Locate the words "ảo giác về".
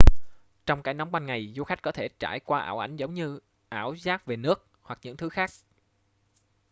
3.69-4.35